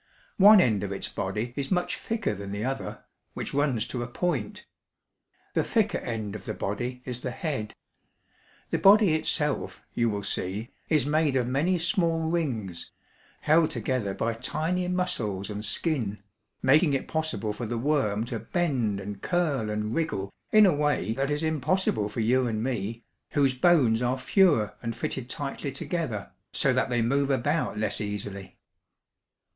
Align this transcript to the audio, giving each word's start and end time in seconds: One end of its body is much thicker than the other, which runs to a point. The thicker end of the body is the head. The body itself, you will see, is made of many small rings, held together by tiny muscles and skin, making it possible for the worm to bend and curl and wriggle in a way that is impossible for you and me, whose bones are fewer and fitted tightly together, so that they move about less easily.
One 0.37 0.59
end 0.59 0.83
of 0.83 0.91
its 0.91 1.07
body 1.07 1.53
is 1.55 1.69
much 1.69 1.95
thicker 1.99 2.33
than 2.33 2.51
the 2.51 2.65
other, 2.65 3.03
which 3.35 3.53
runs 3.53 3.85
to 3.85 4.01
a 4.01 4.07
point. 4.07 4.65
The 5.53 5.63
thicker 5.63 5.99
end 5.99 6.35
of 6.35 6.45
the 6.45 6.55
body 6.55 7.03
is 7.05 7.19
the 7.19 7.29
head. 7.29 7.75
The 8.71 8.79
body 8.79 9.13
itself, 9.13 9.83
you 9.93 10.09
will 10.09 10.23
see, 10.23 10.71
is 10.89 11.05
made 11.05 11.35
of 11.35 11.45
many 11.45 11.77
small 11.77 12.21
rings, 12.27 12.89
held 13.41 13.69
together 13.69 14.15
by 14.15 14.33
tiny 14.33 14.87
muscles 14.87 15.51
and 15.51 15.63
skin, 15.63 16.17
making 16.63 16.95
it 16.95 17.07
possible 17.07 17.53
for 17.53 17.67
the 17.67 17.77
worm 17.77 18.25
to 18.25 18.39
bend 18.39 18.99
and 18.99 19.21
curl 19.21 19.69
and 19.69 19.93
wriggle 19.93 20.33
in 20.51 20.65
a 20.65 20.73
way 20.73 21.13
that 21.13 21.29
is 21.29 21.43
impossible 21.43 22.09
for 22.09 22.21
you 22.21 22.47
and 22.47 22.63
me, 22.63 23.03
whose 23.33 23.53
bones 23.53 24.01
are 24.01 24.17
fewer 24.17 24.73
and 24.81 24.95
fitted 24.95 25.29
tightly 25.29 25.71
together, 25.71 26.31
so 26.51 26.73
that 26.73 26.89
they 26.89 27.03
move 27.03 27.29
about 27.29 27.77
less 27.77 28.01
easily. 28.01 28.57